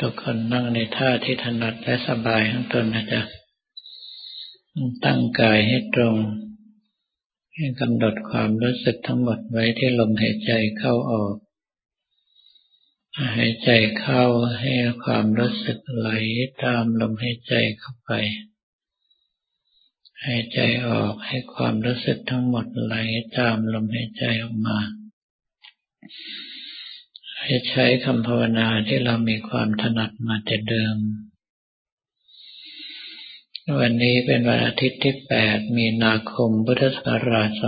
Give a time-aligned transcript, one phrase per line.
[0.00, 3.22] ทุกคนนั่งในท่าที่ถนัดและสบายทั้งตนนะจ๊ะ
[5.04, 6.16] ตั้งกายให้ตรง
[7.54, 11.34] ให้กำหนดความรู้สึกทั้งหมดไว้ที่ลมหายใจเข้าออก
[13.36, 13.70] หายใจ
[14.00, 14.24] เข้า
[14.60, 14.72] ให้
[15.04, 16.08] ความรู้สึกไหล
[16.64, 18.10] ตามลมหายใจเข้าไป
[20.24, 22.94] หายใจออกให้ความรู้สึกทั้งหมดไหล
[23.38, 24.78] ตามลมหายใจออกมา
[27.44, 30.96] ให้ใช้คำภาวนาที่เรามีความถนัดมาแต่เดิม
[33.80, 35.14] วันนี้เป็นวันอาทิตย์ที่
[35.46, 37.60] 8 มีนาคม พุทธศักราช 2558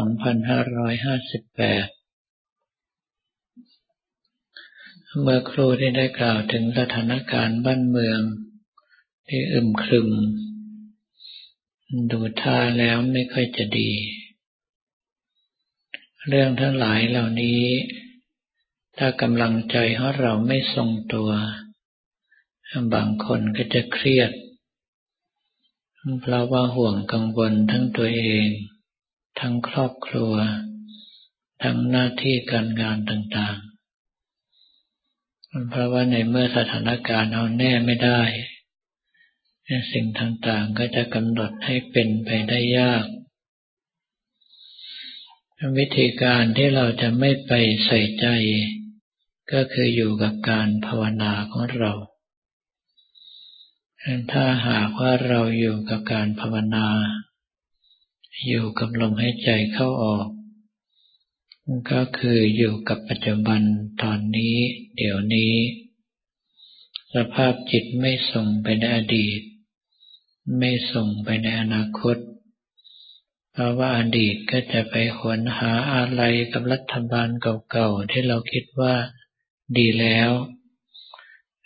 [5.22, 8.20] เมื่อครูที่ได้กล่าวถึงสถานการณ์บ้านเมือง
[9.28, 10.08] ที่อึมครึม
[12.10, 13.92] ดูท่าแล้วไม่ค่อยจะดี
[16.28, 17.62] เรื่องทั้งหลายเหล่านี้
[18.98, 21.30] ถ้ากำลังใจของเราไม่ทรงตัว
[22.94, 24.30] บางคนก็จะเครียด
[26.20, 28.46] เพราะว่าห่วงกังวลทั้งตัวเอง
[29.40, 30.34] ทั้งครอบครัว
[31.62, 33.66] ทั้งหน้าที่การงานต่างๆ
[35.70, 38.22] เพราะว่าในเมื่อสถานการณ์เอาแน่ไม่ได้
[39.92, 43.04] สิ่งต่างๆก็จะกำหนดให้เป็นไปได้ยาก
[45.78, 47.52] วิธีการที่เราจะไม่ไป
[47.86, 48.26] ใส่ใจ
[49.52, 51.92] ก็คืออยู่กับการภาวนาของเรา
[54.32, 56.86] ถ้าหากว่าเราอยู่กับการภาวนา
[58.46, 60.28] อยู่กับลมหายใจเข้าออก
[61.90, 63.62] ก็คืออยู่กับปัจจุบัน
[64.02, 64.56] ตอนนี้
[64.96, 65.52] เดี๋ยวนี้
[67.14, 69.40] สภาพจิตไม่ส่งไปในอดีต
[70.58, 72.16] ไม่ส่งไปในอนาคต
[73.52, 76.22] เพราะว่าอดีตก็จะไปหวนหาอะไร
[76.52, 77.28] กับรัฐบาล
[77.70, 78.94] เก่าๆที่เราคิดว่า
[79.78, 80.30] ดีแล้ว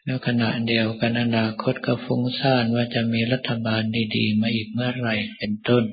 [0.05, 3.83] แล้วขณะเดียวกันอนาคตก็ฟุ้งซ่านว่าจะมีรัฐบาล
[4.17, 5.85] ดีๆ มาอีกเมื่อไหร่เป็นต้น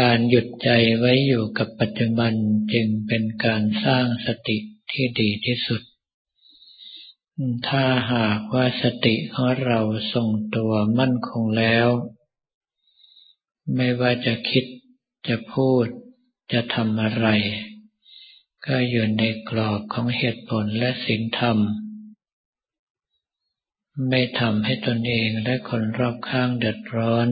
[0.00, 2.32] การหยุดใจไว้อยู่กับปัจจุบัน
[2.72, 4.56] จึงเป็นการสร้างสติ
[4.92, 5.82] ที่ดีที่สุด
[7.68, 9.80] ถ้าหากว่าสติของเรา
[10.12, 11.88] ทรงตัวมั่นคงแล้ว
[13.74, 14.64] ไม่ว่าจะคิด
[15.28, 15.86] จะพูด
[16.52, 17.28] จะทำอะไร
[18.70, 21.58] ก็อยู่ในกรอบของเหตุผลและศีลธรรม
[24.08, 27.28] ไม่ทำให้ตนเองและคนรอบข้างเดือดร้อน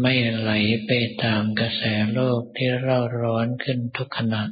[0.00, 0.50] ไม่ไหล
[0.86, 0.90] ไป
[1.24, 4.42] ตามกระแสโลกที่เร่าร้อนขึ้นทุกขณะ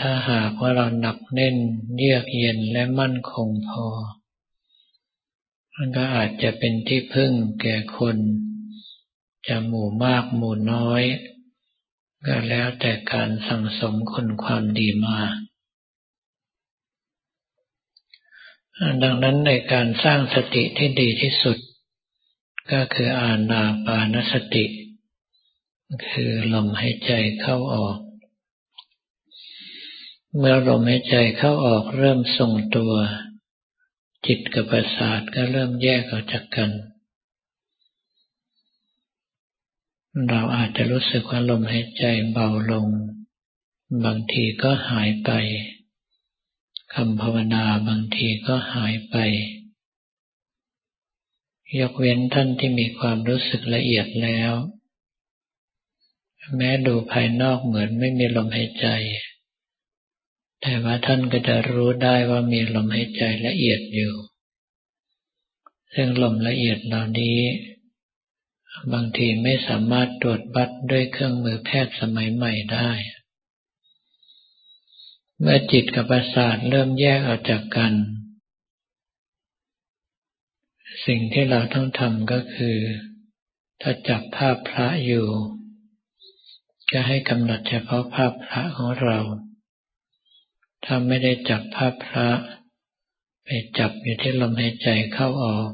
[0.00, 1.56] ถ้าหากว่าเราหนักแน่น
[1.96, 3.86] เยือกเย็นและมั่นคงพอ
[5.74, 8.16] มันก็อาจจะเป็นที่พึ่งแก่คน
[9.48, 11.02] จะหมู่มากหมู่น้อย
[12.26, 15.20] ก็แล้วแต่การสั่งสมคนความดีมา
[19.02, 21.58] ดังนั้นในการสร้างสติที่ดีที่สุด
[22.72, 24.64] ก็คืออานาปานสติ
[26.08, 27.98] คือลมหายใจเข้าออก
[30.36, 32.94] เมื่อลมหายใจเข้าออกเริ่มทรงตัว
[34.26, 36.70] จิตกับประสาทก็เริ่มแยกออกจากกัน
[40.30, 42.88] เราอาจจะรู้สึกว่าลมหายใจเบาลง
[44.04, 45.30] บางทีก็หายไป
[46.94, 49.16] คำภาวนาบางทีก็หายไป
[51.78, 54.52] ยกเว้นท่านที่มีความรู้สึกละเอียดแล้ว
[56.56, 58.86] แม้ดูภายนอกเหมือนไม่มีลมหายใจ
[60.60, 64.14] แต่ว่าท่านก็จะรู้ได้ว่ามีลมหายใจละเอียดอยู่
[65.94, 67.38] ซึ่งลมละเอียดเหล่านี้
[68.92, 72.90] บางทีไม่สามารถตรวจบัดด้วยเครื่องมือแพทย์สมัยใหม่ได้
[75.40, 77.92] เมื่อจิตกับประสาทเริ่มแยกออกจากกัน
[81.06, 82.76] สิ่งที่เราต้องทำก็คือ
[83.80, 85.28] ถ้าจับภาพพระอยู่
[86.90, 89.18] ก็ให้กำหนดเฉพาะภาพพระของเรา
[90.84, 92.28] ถ้าไม่ได้จับภาพพระ
[93.44, 93.48] ไป
[93.78, 95.70] จับอยู่ที่ลมหายใจเข้าออก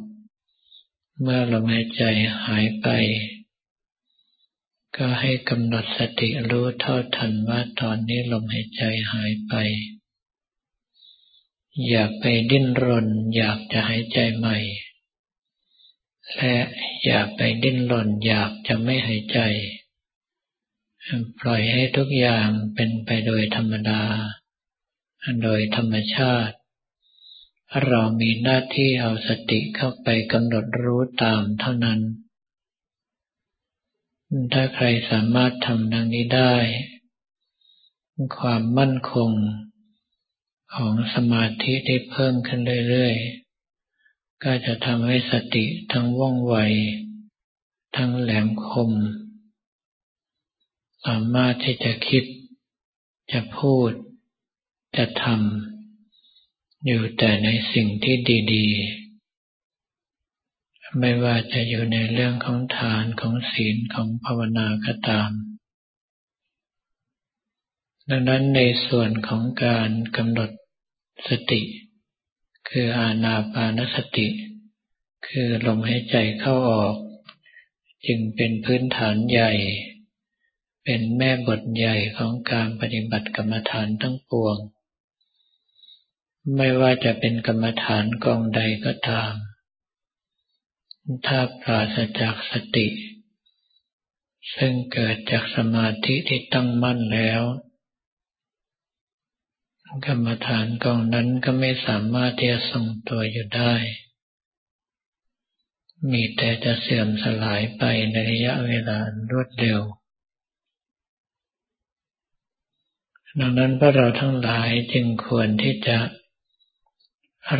[1.24, 2.04] เมื่อลมหายใจ
[2.46, 2.88] หายไป
[4.96, 8.82] ก็ให้กำหนดสติรู้เท่าทันว่าตอนนี้ลมหายใจ
[9.12, 9.54] หายไป
[11.88, 14.58] อยากไปดิ้นรน อยากจะหายใจใหม่
[16.36, 16.56] และ
[17.04, 19.38] อยากไปดิ้นรน อยากจะไม่หายใจ
[21.40, 24.02] ปล่อยให้ทุกอย่างเป็นไปโดยธรรมดา
[25.42, 26.56] โดยธรรมชาติ
[27.80, 32.00] เรามีหน้าที่เอาสติเข้าไปกำหนดรู้ตามเท่านั้น
[34.52, 36.54] ถ้าใครสามารถทำดังนี้ได้
[38.38, 39.30] ความมั่นคง
[40.74, 46.56] ของสมาธิที่เพิ่มขึ้นเรื่อยๆ ก็จะทำให้สติทั้งว่องไว
[47.96, 48.90] ทั้งแหลมคม
[51.06, 52.24] สามารถที่จะคิด
[53.32, 53.90] จะพูด
[54.96, 55.71] จะทำ
[56.86, 58.16] อยู่แต่ในสิ่งที่
[58.54, 65.30] ดีๆ ไม่ว่าจะอยู่ในเรื่องของทานของศีลของภาวนาก็ตาม
[68.10, 70.50] ดังนั้นในส่วนของการกำหนด
[71.28, 71.62] สติ
[72.68, 74.28] คืออานาปานสติ
[75.26, 76.96] คือลมหายใจเข้าออก
[78.06, 79.52] จึงเป็นพื้นฐานใหญ่
[80.84, 84.56] เป็นแม่บทใหญ่ของการปฏิบัติกรรมฐานทั้งปวง
[86.56, 89.32] ไม่ว่าจะเป็นกรรมฐานกองใดก็ตาม
[91.26, 92.88] ถ้าปราศจากสติ
[94.56, 97.42] ซึ่งเกิดจากสมาธิที่ตั้งมั่นแล้ว
[100.06, 103.74] กรรมฐานกองนั้นก็ไม่สามารถที่จะทรงตัวอยู่ได้
[106.12, 108.98] มีแต่จะเสื่อมสลายไปในระยะเวลา
[109.30, 109.80] รวดเร็ว
[113.40, 115.98] ดังนั้นพวกเราทั้งหลายจึงควรที่จะ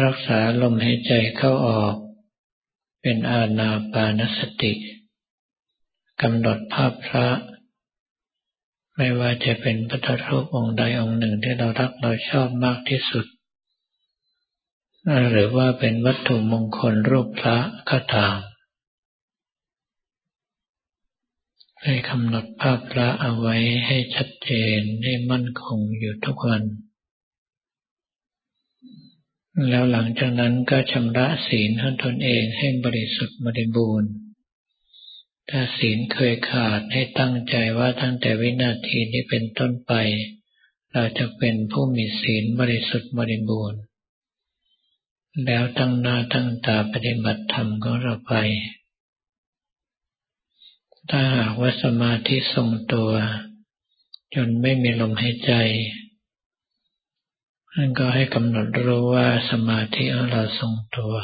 [0.03, 1.97] รักษาลมหายใจเข้าออก
[3.03, 4.73] เป็นอาณาปานสติ
[6.23, 7.29] กำหนดภาพพระ
[8.97, 13.27] ไม่ว่าจะเป็นพระรูปองค์ใดองค์หนึ่งที่เรารักเราชอบมากที่สุด
[15.31, 17.59] หรือว่าเป็นวัตถุมงคลรูปพระ
[17.91, 18.39] ก็ตาม
[21.83, 23.57] ให้กำหนดภาพพระเอาไว้
[23.87, 26.63] ให้ชัดเจนให้มั่นคงอยู่ทุกวัน
[29.69, 34.13] แล้วหลังจากนั้นก็ชำระศีลของตนเองให้บริสุทธิ์บริบูรณ์
[35.51, 39.93] ถ้าศีลเคยขาดให้ตั้งใจว่าตั้งแต่วินาทีนี้เป็นต้นไป
[40.93, 43.81] เราจะเป็นผู้มีศีลบริสุทธิ์บริบูรณ์
[45.45, 48.35] แล้วตั้งหน้าตั้งตาปฏิบัติธรรมของเราไป
[51.11, 53.11] ถ้าหากว่าสมาธิทรงตัว
[54.35, 55.53] จนไม่มีลมหายใจ
[57.77, 61.15] นั่นก็ให้กำหนดรู้ว่าสมาธิของเราทรงตัว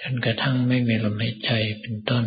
[0.00, 1.50] จนกระทั่งไม่มีลมหายใจ
[1.80, 2.24] เป็นต้น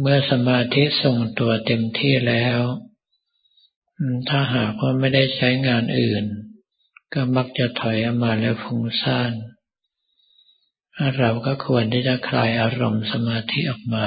[0.00, 2.60] เมื่อสมาธิทรงตัวเต็มที่แล้ว
[4.28, 6.24] ถ้าหากว่าไม่ได้ใช้งานอื่น
[7.14, 9.32] ก็มักจะถอยออกมาแล้วฟุ้งซ่าน
[11.18, 14.06] เราก็ควรที่จะคลายอารมณ์สมาธิออกมา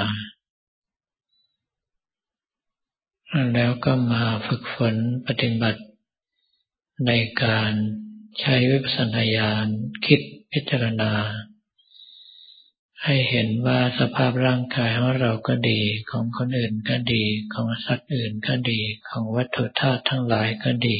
[3.54, 4.94] แล้วก็มาฝึกฝน
[5.26, 5.82] ปฏิบัติ
[7.06, 7.12] ใน
[7.42, 7.72] การ
[8.40, 9.66] ใช้วิปัสสนาญาณ
[10.06, 10.20] คิด
[10.52, 11.12] พิจารณา
[13.04, 15.80] ให้เห็นว่าสภาพร่างกายของเราก็ดี
[16.10, 17.24] ของคนอื่นก็ดี
[17.54, 20.98] ของสัตว์อื่นก็ดีของวัตถุธาตุทั้งหลายก็ดี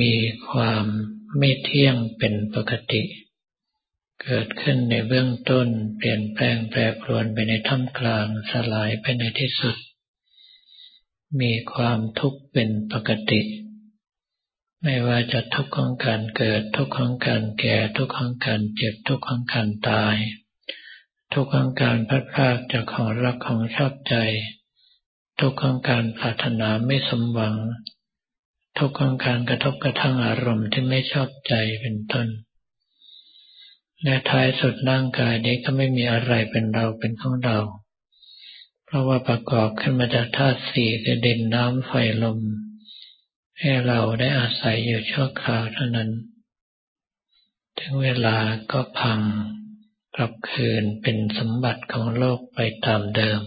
[0.00, 0.14] มี
[0.50, 0.84] ความ
[1.38, 3.02] ไม่เที่ยงเป็นปกติ
[4.22, 9.76] เกิดขึ้นในเบื้องต้น เปลี่ยนแปลงแปรปรวนไปในท่ามกลางสลายไปในที่สุด
[11.40, 13.40] มีความทุกข์เป็นปกติ
[14.82, 20.16] ไม่ว่าจะทุกข์ของการเกิด ทุกข์ของการแก่ ทุกข์ของการเจ็บ ทุกข์ของการตาย
[21.32, 24.14] ทุกข์ของการพัดพลาดจากของรักของชอบใจ
[25.40, 27.56] ทุกข์ของการปรารถนาไม่สมหวัง
[28.78, 32.28] ทุกข์ของการกระทบกระทั่งอารมณ์ที่ไม่ชอบใจเป็นต้น
[34.02, 37.58] และท้ายสุดร่างกายนี้ก็ไม่มีอะไรเป็นเราเป็นของเรา
[38.86, 42.40] เพราะว่าประกอบขึ้นมาจากธาตุสี่คือดินน้ำไฟลม
[43.60, 46.10] ให้เราได้อาศัยอยู่ชั่วคราวเท่านั้น
[47.78, 48.36] ถึงเวลา
[48.72, 49.20] ก็พัง
[50.16, 53.40] กลับคืนเป็นสมบัติของโลกไปตามเดิม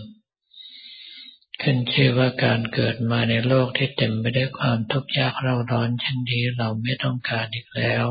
[1.61, 8.05] ขึ้นชื่อว่าการเกิดมาในโลกที่เต็มไปด้วยความทุกข์ยากเราร้อนเช่นนี้เราไม่ต้องการอีกแล้ว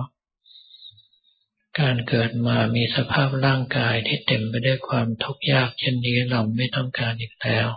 [1.80, 7.68] การเกิดมามีสภาพร่างกายที่เต็มไปด้วยความทุกข์ยาก เช่นนี้เราไม่ต้องการอีกแล้ว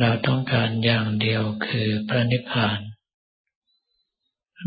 [0.00, 2.80] เราต้องการอย่างเดียวคือพระนิพพาน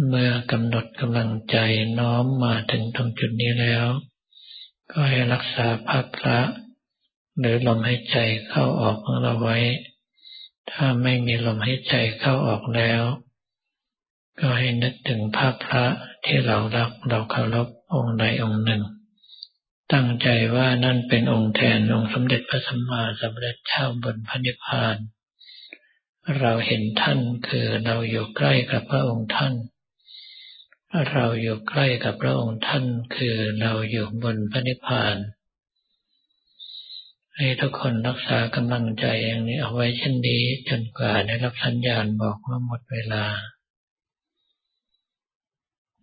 [0.07, 1.57] เมื่อกำหนดกำลังใจ
[1.99, 3.85] น้อมมาถึงตรงจุดนี้แล้ว
[4.91, 6.39] ก็ให้รักษาภาพพระ
[7.39, 8.17] หรือลมหายใจ
[8.47, 9.57] เข้าออกของเราไว้
[10.71, 13.01] ถ้าไม่มีลมหายใจเข้าออกแล้ว
[14.39, 15.85] ก็ให้นึกถึงภาพพระ
[16.27, 18.83] ที่เรารักเราเคารพองค์ใดองค์หนึ่ง
[19.93, 24.97] ตั้งใจว่านั่นเป็นองค์แทนองค์สมเด็จพระสัมมาสัมพุทธเจ้าบนพระนิพพาน
[26.39, 29.53] เราเห็นท่านคือเราอยู่ใกล้กับพระองค์ท่าน
[31.11, 32.83] เราอยู่ใกล้กับพระองค์ท่าน
[33.15, 35.15] คือเราอยู่บนพระนิพพาน
[37.35, 43.25] ให้ทุกคนรักษากำลังใจอย่างนี้เอาไว้เช่นนี้จนกว่าได้รับสัญญาณบอกว่าหมดเวลา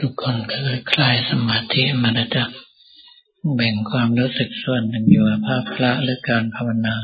[0.00, 0.56] ทุกคนก็
[0.92, 2.44] คลายสมาธิมาแล้วจ้ะ
[3.54, 6.96] แบ่งความรู้สึกส่วนหนึ่งอยู่ภาพพระหรือการภาวนา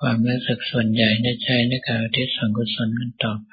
[0.00, 3.52] ความรู้สึกส่วนใหญ่ได้ใช้ในการที่ส่งกุศลกันต่อไป